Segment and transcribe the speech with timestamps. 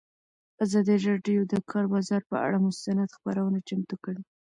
[0.63, 4.21] ازادي راډیو د د کار بازار پر اړه مستند خپرونه چمتو کړې.